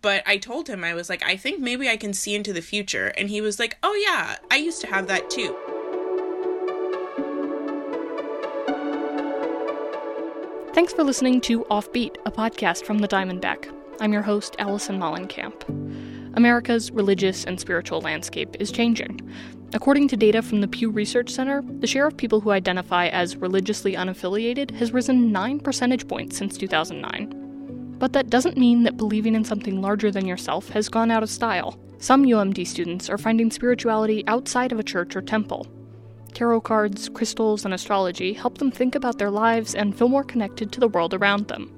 [0.00, 2.62] But I told him, I was like, I think maybe I can see into the
[2.62, 3.08] future.
[3.16, 5.56] And he was like, Oh, yeah, I used to have that too.
[10.74, 13.74] Thanks for listening to Offbeat, a podcast from the Diamondback.
[14.00, 15.64] I'm your host, Allison Mollenkamp.
[16.36, 19.20] America's religious and spiritual landscape is changing.
[19.74, 23.36] According to data from the Pew Research Center, the share of people who identify as
[23.36, 27.37] religiously unaffiliated has risen 9 percentage points since 2009.
[27.98, 31.30] But that doesn't mean that believing in something larger than yourself has gone out of
[31.30, 31.78] style.
[31.98, 35.66] Some UMD students are finding spirituality outside of a church or temple.
[36.32, 40.70] Tarot cards, crystals, and astrology help them think about their lives and feel more connected
[40.70, 41.74] to the world around them.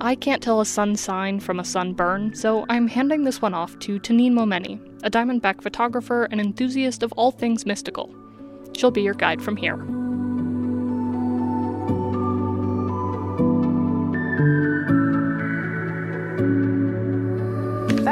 [0.00, 3.78] I can't tell a sun sign from a sunburn, so I'm handing this one off
[3.80, 8.14] to Tanine Momeni, a Diamondback photographer and enthusiast of all things mystical.
[8.76, 10.07] She'll be your guide from here.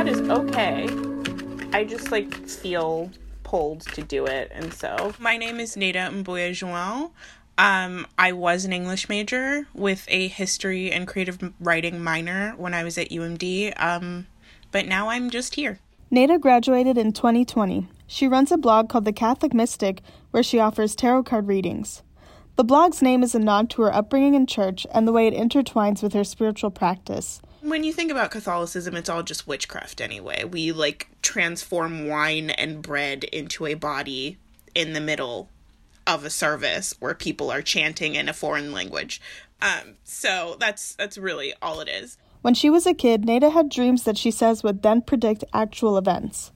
[0.06, 0.88] That is okay.
[1.72, 3.10] I just like feel
[3.42, 5.12] pulled to do it, and so.
[5.18, 7.10] My name is Neda Mboya João.
[7.58, 12.84] Um, I was an English major with a history and creative writing minor when I
[12.84, 14.28] was at UMD, um,
[14.70, 15.80] but now I'm just here.
[16.12, 17.88] Neda graduated in 2020.
[18.06, 22.04] She runs a blog called The Catholic Mystic where she offers tarot card readings.
[22.54, 25.34] The blog's name is a nod to her upbringing in church and the way it
[25.34, 27.42] intertwines with her spiritual practice.
[27.66, 30.44] When you think about Catholicism, it's all just witchcraft anyway.
[30.44, 34.38] We like transform wine and bread into a body
[34.72, 35.48] in the middle
[36.06, 39.20] of a service where people are chanting in a foreign language.
[39.60, 42.18] Um, so that's that's really all it is.
[42.40, 45.98] When she was a kid, Neda had dreams that she says would then predict actual
[45.98, 46.52] events.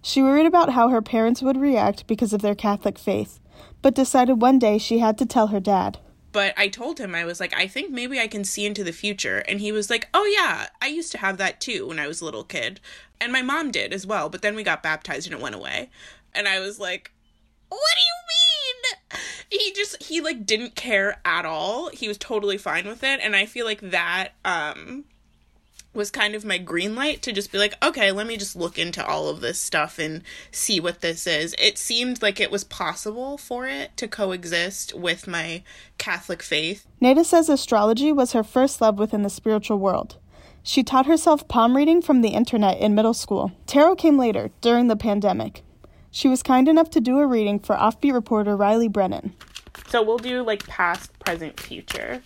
[0.00, 3.38] She worried about how her parents would react because of their Catholic faith,
[3.82, 5.98] but decided one day she had to tell her dad.
[6.34, 8.90] But I told him, I was like, I think maybe I can see into the
[8.92, 9.38] future.
[9.46, 12.20] And he was like, Oh, yeah, I used to have that too when I was
[12.20, 12.80] a little kid.
[13.20, 14.28] And my mom did as well.
[14.28, 15.90] But then we got baptized and it went away.
[16.34, 17.12] And I was like,
[17.68, 19.20] What do you mean?
[19.48, 21.90] He just, he like didn't care at all.
[21.90, 23.20] He was totally fine with it.
[23.22, 25.04] And I feel like that, um,
[25.94, 28.78] was kind of my green light to just be like, okay, let me just look
[28.78, 31.54] into all of this stuff and see what this is.
[31.58, 35.62] It seemed like it was possible for it to coexist with my
[35.98, 36.86] Catholic faith.
[37.00, 40.16] Neda says astrology was her first love within the spiritual world.
[40.62, 43.52] She taught herself palm reading from the internet in middle school.
[43.66, 45.62] Tarot came later, during the pandemic.
[46.10, 49.34] She was kind enough to do a reading for offbeat reporter Riley Brennan.
[49.88, 52.22] So we'll do like past, present, future.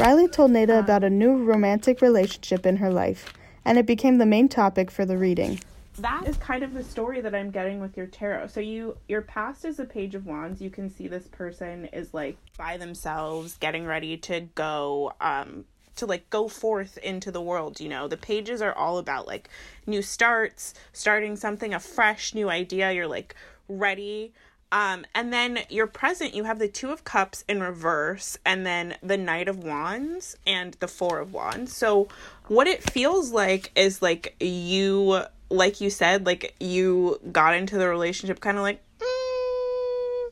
[0.00, 3.34] Riley told Neda about a new romantic relationship in her life,
[3.66, 5.60] and it became the main topic for the reading.
[5.98, 8.46] That is kind of the story that I'm getting with your tarot.
[8.46, 10.62] So you your past is a page of wands.
[10.62, 15.66] You can see this person is like by themselves getting ready to go um
[15.96, 18.08] to like go forth into the world, you know.
[18.08, 19.50] The pages are all about like
[19.86, 22.90] new starts, starting something a fresh new idea.
[22.90, 23.34] You're like
[23.68, 24.32] ready
[24.72, 28.96] um, and then your present, you have the Two of Cups in reverse, and then
[29.02, 31.76] the Knight of Wands and the Four of Wands.
[31.76, 32.08] So,
[32.46, 37.88] what it feels like is like you, like you said, like you got into the
[37.88, 40.30] relationship kind of like, mm,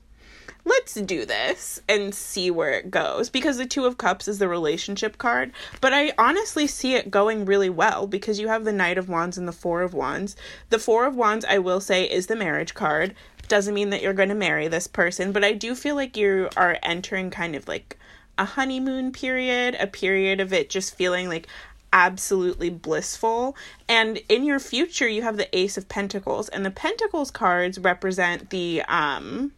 [0.65, 3.31] let's do this and see where it goes.
[3.31, 5.51] Because the Two of Cups is the relationship card,
[5.81, 9.37] but I honestly see it going really well because you have the Knight of Wands
[9.37, 10.37] and the Four of Wands.
[10.71, 13.17] The Four of Wands, I will say, is the marriage card
[13.49, 16.49] doesn't mean that you're going to marry this person, but I do feel like you
[16.57, 17.99] are entering kind of like
[18.37, 21.49] a honeymoon period, a period of it just feeling like
[21.93, 23.57] absolutely blissful.
[23.89, 28.51] And in your future, you have the Ace of Pentacles, and the Pentacles cards represent
[28.51, 29.53] the um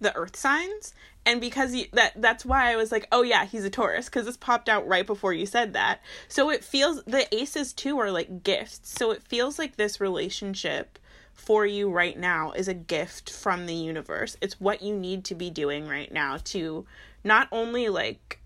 [0.00, 0.94] the earth signs
[1.26, 4.24] and because you, that that's why I was like, oh yeah, he's a Taurus because
[4.24, 6.00] this popped out right before you said that.
[6.28, 8.80] So it feels the aces too are like gifts.
[8.84, 10.98] So it feels like this relationship
[11.40, 14.36] for you right now is a gift from the universe.
[14.40, 16.86] It's what you need to be doing right now to
[17.24, 18.38] not only like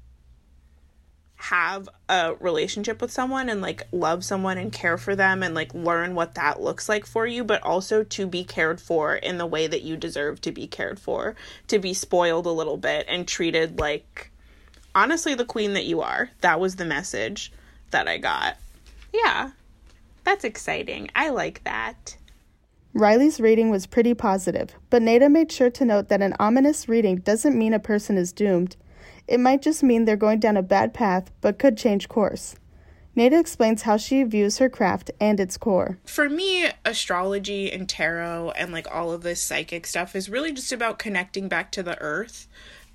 [1.36, 5.74] have a relationship with someone and like love someone and care for them and like
[5.74, 9.44] learn what that looks like for you, but also to be cared for in the
[9.44, 11.34] way that you deserve to be cared for,
[11.68, 14.30] to be spoiled a little bit and treated like
[14.94, 16.30] honestly the queen that you are.
[16.40, 17.52] That was the message
[17.90, 18.56] that I got.
[19.12, 19.50] Yeah.
[20.24, 21.10] That's exciting.
[21.14, 22.16] I like that.
[22.96, 27.16] Riley's reading was pretty positive, but Neda made sure to note that an ominous reading
[27.16, 28.76] doesn't mean a person is doomed.
[29.26, 32.54] It might just mean they're going down a bad path, but could change course.
[33.16, 35.98] Neda explains how she views her craft and its core.
[36.04, 40.70] For me, astrology and tarot and like all of this psychic stuff is really just
[40.70, 42.46] about connecting back to the earth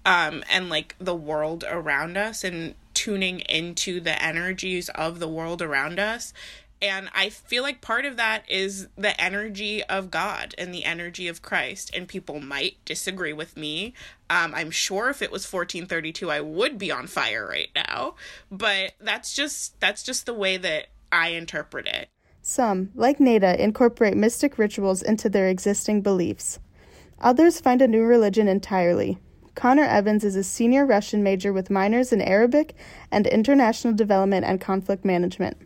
[0.06, 5.62] um, and like the world around us and tuning into the energies of the world
[5.62, 6.34] around us.
[6.82, 11.28] And I feel like part of that is the energy of God and the energy
[11.28, 11.92] of Christ.
[11.94, 13.94] And people might disagree with me.
[14.30, 18.16] Um, I'm sure if it was 1432, I would be on fire right now.
[18.50, 22.10] But that's just that's just the way that I interpret it.
[22.42, 26.60] Some, like Nada, incorporate mystic rituals into their existing beliefs.
[27.20, 29.18] Others find a new religion entirely.
[29.56, 32.76] Connor Evans is a senior Russian major with minors in Arabic
[33.12, 35.58] and International Development and Conflict Management.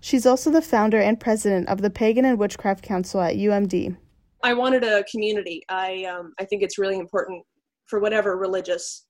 [0.00, 3.96] She's also the founder and president of the Pagan and Witchcraft Council at UMD.
[4.42, 5.62] I wanted a community.
[5.68, 7.44] I um, I think it's really important
[7.86, 9.06] for whatever religious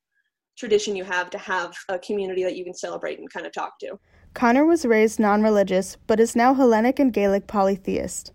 [0.56, 3.78] tradition you have to have a community that you can celebrate and kind of talk
[3.80, 3.98] to.
[4.34, 8.32] Connor was raised non religious, but is now Hellenic and Gaelic polytheist.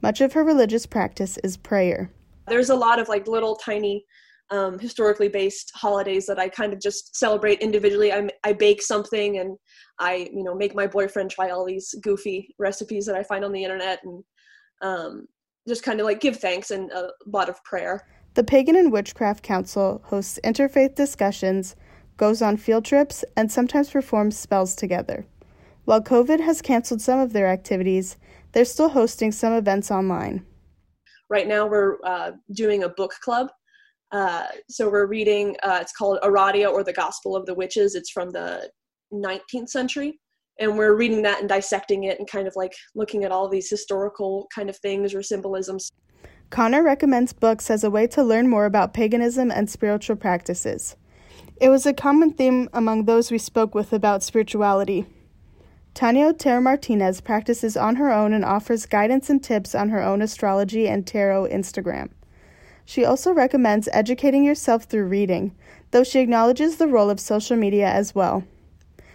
[0.00, 2.10] Much of her religious practice is prayer.
[2.48, 4.04] There's a lot of like little tiny
[4.52, 8.12] um, historically based holidays that I kind of just celebrate individually.
[8.12, 9.56] I, I bake something and
[9.98, 13.52] I, you know, make my boyfriend try all these goofy recipes that I find on
[13.52, 14.22] the internet and
[14.82, 15.26] um,
[15.66, 18.06] just kind of like give thanks and a lot of prayer.
[18.34, 21.74] The Pagan and Witchcraft Council hosts interfaith discussions,
[22.18, 25.24] goes on field trips, and sometimes performs spells together.
[25.86, 28.18] While COVID has canceled some of their activities,
[28.52, 30.44] they're still hosting some events online.
[31.30, 33.48] Right now, we're uh, doing a book club
[34.12, 37.94] uh, so we're reading, uh, it's called Aradia or the Gospel of the Witches.
[37.94, 38.70] It's from the
[39.12, 40.20] 19th century.
[40.60, 43.70] And we're reading that and dissecting it and kind of like looking at all these
[43.70, 45.90] historical kind of things or symbolisms.
[46.50, 50.96] Connor recommends books as a way to learn more about paganism and spiritual practices.
[51.58, 55.06] It was a common theme among those we spoke with about spirituality.
[55.94, 60.20] Tanya Otero Martinez practices on her own and offers guidance and tips on her own
[60.20, 62.10] astrology and tarot Instagram.
[62.84, 65.54] She also recommends educating yourself through reading,
[65.90, 68.44] though she acknowledges the role of social media as well.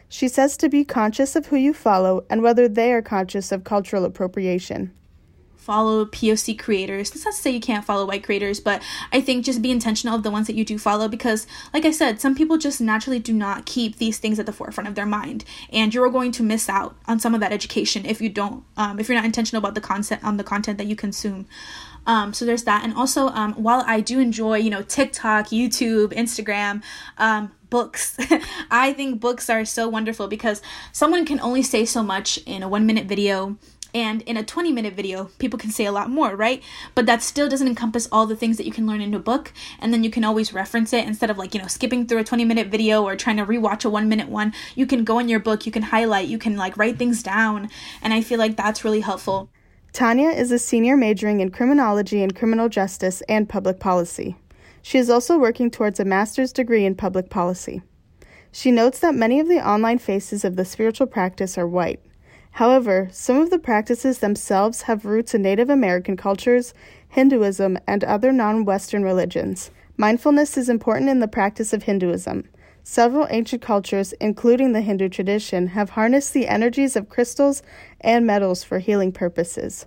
[0.10, 3.64] She says to be conscious of who you follow and whether they are conscious of
[3.64, 4.92] cultural appropriation.
[5.58, 7.12] Follow POC creators.
[7.12, 8.82] That's not to say you can't follow white creators, but
[9.12, 11.92] I think just be intentional of the ones that you do follow because, like I
[11.92, 15.06] said, some people just naturally do not keep these things at the forefront of their
[15.06, 18.64] mind, and you're going to miss out on some of that education if you don't,
[18.78, 21.48] um, if you're not intentional about the content on the content that you consume.
[22.08, 22.84] Um, so there's that.
[22.84, 26.82] And also, um, while I do enjoy, you know, TikTok, YouTube, Instagram,
[27.18, 28.18] um, books,
[28.72, 30.62] I think books are so wonderful because
[30.94, 33.58] someone can only say so much in a one minute video.
[33.94, 36.62] And in a 20 minute video, people can say a lot more, right?
[36.96, 39.54] But that still doesn't encompass all the things that you can learn in a book.
[39.80, 42.24] And then you can always reference it instead of like, you know, skipping through a
[42.24, 44.54] 20 minute video or trying to rewatch a one minute one.
[44.76, 47.70] You can go in your book, you can highlight, you can like write things down.
[48.02, 49.50] And I feel like that's really helpful.
[49.94, 54.36] Tanya is a senior majoring in criminology and criminal justice and public policy.
[54.84, 57.82] She is also working towards a master's degree in public policy.
[58.52, 62.00] She notes that many of the online faces of the spiritual practice are white.
[62.58, 66.74] However, some of the practices themselves have roots in Native American cultures,
[67.08, 69.70] Hinduism, and other non Western religions.
[69.96, 72.50] Mindfulness is important in the practice of Hinduism.
[72.84, 77.62] Several ancient cultures, including the Hindu tradition, have harnessed the energies of crystals
[78.02, 79.86] and metals for healing purposes.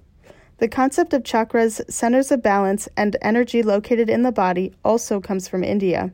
[0.59, 5.49] The concept of chakras, centers of balance, and energy located in the body also comes
[5.49, 6.13] from India.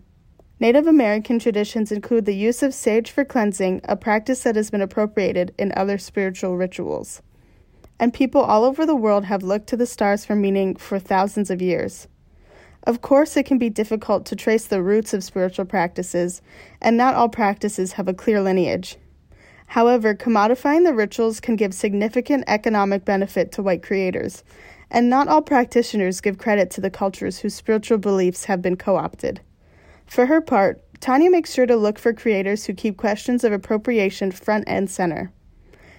[0.58, 4.80] Native American traditions include the use of sage for cleansing, a practice that has been
[4.80, 7.20] appropriated in other spiritual rituals.
[8.00, 11.50] And people all over the world have looked to the stars for meaning for thousands
[11.50, 12.08] of years.
[12.84, 16.40] Of course, it can be difficult to trace the roots of spiritual practices,
[16.80, 18.96] and not all practices have a clear lineage.
[19.66, 24.42] However, commodifying the rituals can give significant economic benefit to white creators,
[24.90, 28.96] and not all practitioners give credit to the cultures whose spiritual beliefs have been co
[28.96, 29.42] opted.
[30.06, 34.32] For her part, Tanya makes sure to look for creators who keep questions of appropriation
[34.32, 35.32] front and center.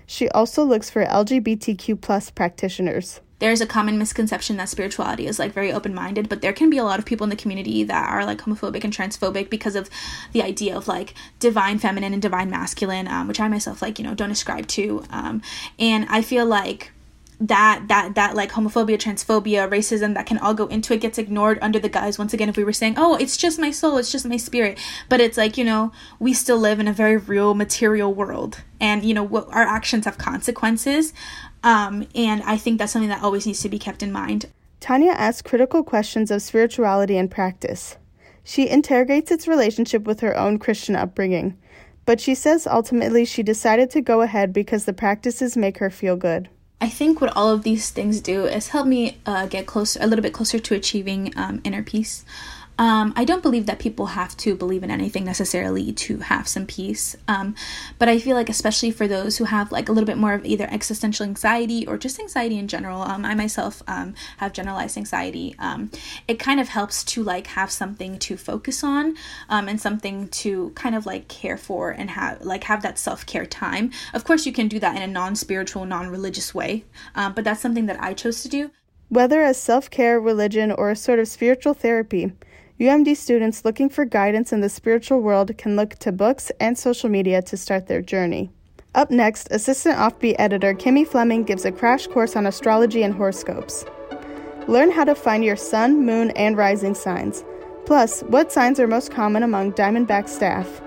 [0.05, 5.53] She also looks for LGBTQ plus practitioners there's a common misconception that spirituality is like
[5.53, 8.09] very open minded, but there can be a lot of people in the community that
[8.09, 9.89] are like homophobic and transphobic because of
[10.31, 14.05] the idea of like divine feminine and divine masculine, um, which I myself like, you
[14.05, 15.03] know, don't ascribe to.
[15.11, 15.41] Um,
[15.77, 16.91] and I feel like
[17.39, 21.59] that that that like homophobia transphobia racism that can all go into it gets ignored
[21.61, 24.11] under the guise once again if we were saying oh it's just my soul it's
[24.11, 27.53] just my spirit but it's like you know we still live in a very real
[27.53, 31.13] material world and you know what our actions have consequences
[31.63, 34.45] um, and I think that's something that always needs to be kept in mind.
[34.79, 37.97] Tanya asks critical questions of spirituality and practice.
[38.43, 41.57] She interrogates its relationship with her own Christian upbringing,
[42.05, 46.15] but she says ultimately she decided to go ahead because the practices make her feel
[46.15, 46.47] good.
[46.79, 50.05] I think what all of these things do is help me uh, get closer, a
[50.05, 52.23] little bit closer to achieving um, inner peace.
[52.79, 56.65] Um, I don't believe that people have to believe in anything necessarily to have some
[56.65, 57.15] peace.
[57.27, 57.55] Um,
[57.97, 60.45] but I feel like, especially for those who have like a little bit more of
[60.45, 65.55] either existential anxiety or just anxiety in general, um, I myself um, have generalized anxiety.
[65.57, 65.89] Um,
[66.27, 69.15] it kind of helps to like have something to focus on
[69.49, 73.25] um, and something to kind of like care for and have like have that self
[73.25, 73.91] care time.
[74.13, 77.61] Of course, you can do that in a non spiritual, non religious way, but that's
[77.61, 78.71] something that I chose to do.
[79.09, 82.33] Whether as self care, religion, or a sort of spiritual therapy,
[82.79, 87.09] UMD students looking for guidance in the spiritual world can look to books and social
[87.09, 88.51] media to start their journey.
[88.93, 93.83] Up next, Assistant Offbeat editor Kimmy Fleming gives a crash course on astrology and horoscopes.
[94.67, 97.43] Learn how to find your sun, moon, and rising signs.
[97.87, 100.81] Plus, what signs are most common among Diamondback staff.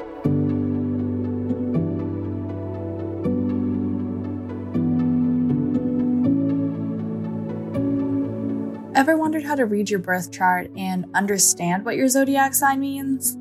[9.01, 13.33] Ever wondered how to read your birth chart and understand what your zodiac sign means?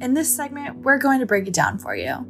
[0.00, 2.24] In this segment, we're going to break it down for you.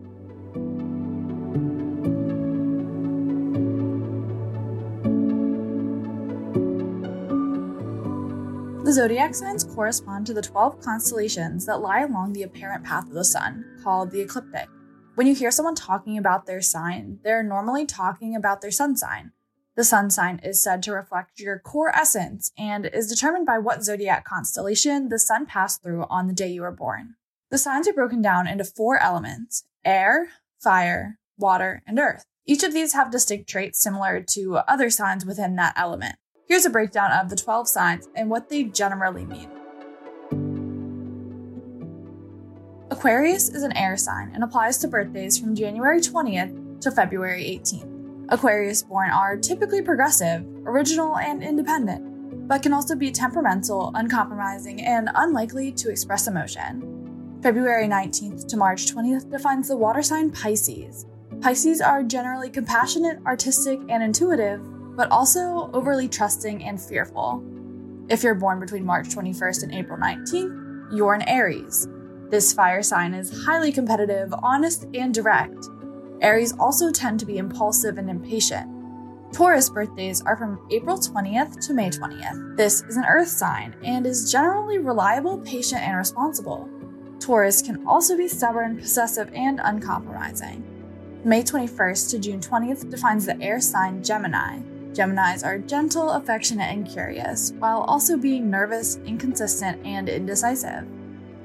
[8.82, 13.12] The zodiac signs correspond to the 12 constellations that lie along the apparent path of
[13.12, 14.68] the sun, called the ecliptic.
[15.16, 19.32] When you hear someone talking about their sign, they're normally talking about their sun sign.
[19.80, 23.82] The sun sign is said to reflect your core essence and is determined by what
[23.82, 27.14] zodiac constellation the sun passed through on the day you were born.
[27.50, 32.26] The signs are broken down into four elements air, fire, water, and earth.
[32.44, 36.16] Each of these have distinct traits similar to other signs within that element.
[36.46, 39.48] Here's a breakdown of the 12 signs and what they generally mean.
[42.90, 47.99] Aquarius is an air sign and applies to birthdays from January 20th to February 18th.
[48.32, 55.10] Aquarius born are typically progressive, original, and independent, but can also be temperamental, uncompromising, and
[55.16, 57.38] unlikely to express emotion.
[57.42, 61.06] February 19th to March 20th defines the water sign Pisces.
[61.40, 64.60] Pisces are generally compassionate, artistic, and intuitive,
[64.94, 67.42] but also overly trusting and fearful.
[68.08, 71.88] If you're born between March 21st and April 19th, you're an Aries.
[72.28, 75.66] This fire sign is highly competitive, honest, and direct.
[76.22, 78.68] Aries also tend to be impulsive and impatient.
[79.32, 82.56] Taurus birthdays are from April 20th to May 20th.
[82.56, 86.68] This is an earth sign and is generally reliable, patient, and responsible.
[87.20, 90.64] Taurus can also be stubborn, possessive, and uncompromising.
[91.24, 94.60] May 21st to June 20th defines the air sign Gemini.
[94.92, 100.84] Geminis are gentle, affectionate, and curious, while also being nervous, inconsistent, and indecisive.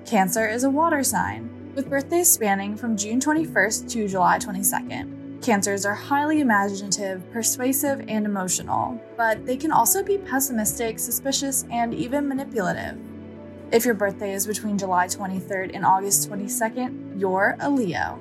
[0.05, 5.43] Cancer is a water sign with birthdays spanning from June 21st to July 22nd.
[5.43, 11.93] Cancers are highly imaginative, persuasive, and emotional, but they can also be pessimistic, suspicious, and
[11.93, 12.97] even manipulative.
[13.71, 18.19] If your birthday is between July 23rd and August 22nd, you're a Leo.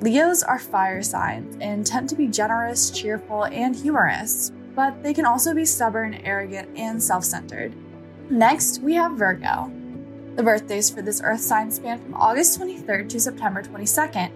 [0.00, 5.24] Leos are fire signs and tend to be generous, cheerful, and humorous, but they can
[5.24, 7.72] also be stubborn, arrogant, and self centered.
[8.28, 9.70] Next, we have Virgo.
[10.36, 14.32] The birthdays for this earth sign span from August 23rd to September 22nd.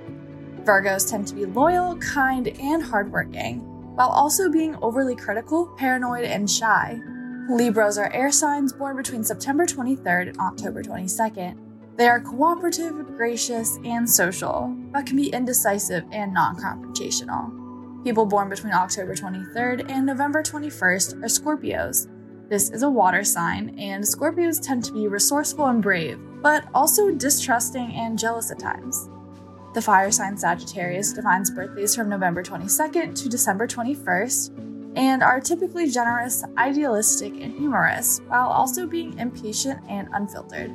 [0.62, 3.60] Virgos tend to be loyal, kind, and hardworking,
[3.94, 7.00] while also being overly critical, paranoid, and shy.
[7.48, 11.56] Libras are air signs born between September 23rd and October 22nd.
[11.96, 18.04] They are cooperative, gracious, and social, but can be indecisive and non confrontational.
[18.04, 22.06] People born between October 23rd and November 21st are Scorpios,
[22.48, 27.10] this is a water sign, and Scorpios tend to be resourceful and brave, but also
[27.10, 29.08] distrusting and jealous at times.
[29.74, 35.90] The fire sign Sagittarius defines birthdays from November 22nd to December 21st and are typically
[35.90, 40.70] generous, idealistic, and humorous, while also being impatient and unfiltered.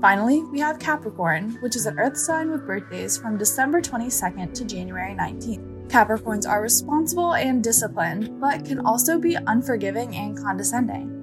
[0.00, 4.64] Finally, we have Capricorn, which is an earth sign with birthdays from December 22nd to
[4.64, 5.67] January 19th.
[5.88, 11.14] Capricorns are responsible and disciplined, but can also be unforgiving and condescending.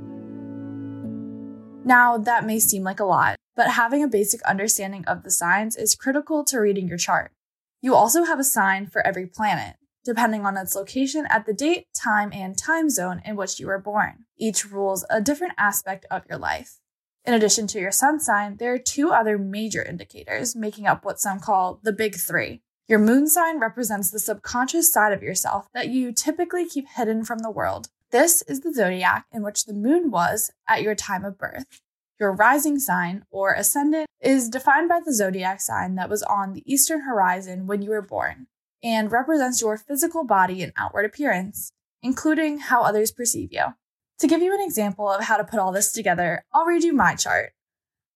[1.85, 5.75] Now, that may seem like a lot, but having a basic understanding of the signs
[5.75, 7.31] is critical to reading your chart.
[7.79, 11.85] You also have a sign for every planet, depending on its location at the date,
[11.95, 14.25] time, and time zone in which you were born.
[14.35, 16.79] Each rules a different aspect of your life.
[17.23, 21.19] In addition to your sun sign, there are two other major indicators making up what
[21.19, 25.89] some call the big three your moon sign represents the subconscious side of yourself that
[25.89, 27.87] you typically keep hidden from the world.
[28.11, 31.81] This is the zodiac in which the moon was at your time of birth.
[32.19, 36.63] Your rising sign, or ascendant, is defined by the zodiac sign that was on the
[36.71, 38.47] eastern horizon when you were born
[38.83, 41.71] and represents your physical body and outward appearance,
[42.03, 43.73] including how others perceive you.
[44.19, 46.93] To give you an example of how to put all this together, I'll read you
[46.93, 47.53] my chart.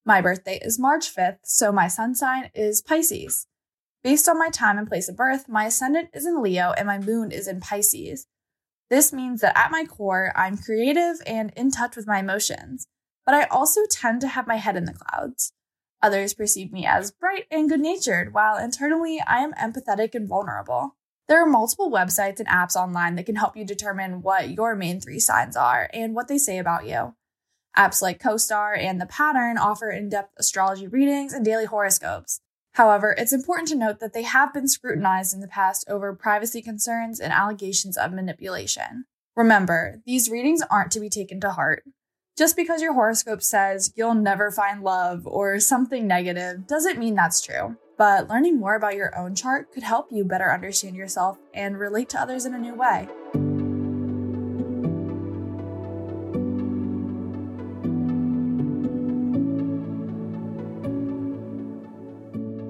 [0.05, 3.47] My birthday is March 5th, so my sun sign is Pisces.
[4.01, 6.99] Based on my time and place of birth, my ascendant is in Leo and my
[6.99, 8.27] moon is in Pisces.
[8.89, 12.87] This means that at my core, I'm creative and in touch with my emotions,
[13.25, 15.51] but I also tend to have my head in the clouds.
[16.01, 20.95] Others perceive me as bright and good natured, while internally I am empathetic and vulnerable.
[21.27, 25.01] There are multiple websites and apps online that can help you determine what your main
[25.01, 27.15] three signs are and what they say about you.
[27.77, 32.39] Apps like CoStar and The Pattern offer in depth astrology readings and daily horoscopes.
[32.73, 36.61] However, it's important to note that they have been scrutinized in the past over privacy
[36.61, 39.05] concerns and allegations of manipulation.
[39.35, 41.83] Remember, these readings aren't to be taken to heart.
[42.37, 47.41] Just because your horoscope says you'll never find love or something negative doesn't mean that's
[47.41, 47.75] true.
[47.97, 52.07] But learning more about your own chart could help you better understand yourself and relate
[52.09, 53.09] to others in a new way.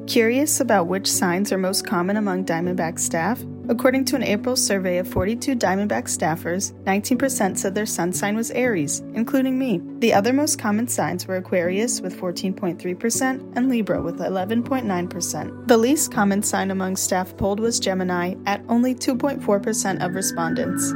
[0.09, 3.45] Curious about which signs are most common among Diamondback staff?
[3.67, 8.49] According to an April survey of 42 Diamondback staffers, 19% said their sun sign was
[8.49, 9.79] Aries, including me.
[9.99, 15.67] The other most common signs were Aquarius with 14.3% and Libra with 11.9%.
[15.67, 20.91] The least common sign among staff polled was Gemini at only 2.4% of respondents.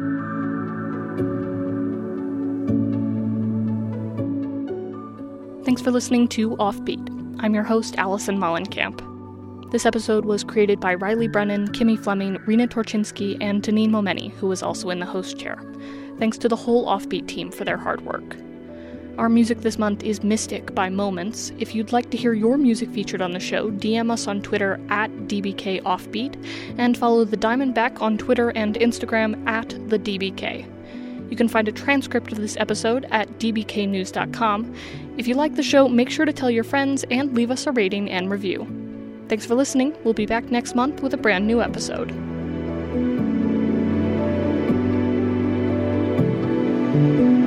[5.64, 7.13] Thanks for listening to Offbeat.
[7.44, 9.70] I'm your host, Allison Mollenkamp.
[9.70, 14.48] This episode was created by Riley Brennan, Kimmy Fleming, Rena Torchinsky, and Danine Momeni, who
[14.48, 15.62] was also in the host chair.
[16.20, 18.38] Thanks to the whole Offbeat team for their hard work.
[19.18, 21.52] Our music this month is Mystic by Moments.
[21.60, 24.80] If you'd like to hear your music featured on the show, DM us on Twitter
[24.88, 26.42] at DBKOffbeat
[26.78, 30.73] and follow the Diamondback on Twitter and Instagram at the DBK.
[31.34, 34.76] You can find a transcript of this episode at dbknews.com.
[35.18, 37.72] If you like the show, make sure to tell your friends and leave us a
[37.72, 38.68] rating and review.
[39.30, 39.98] Thanks for listening.
[40.04, 42.12] We'll be back next month with a brand new episode.
[46.94, 47.43] thank you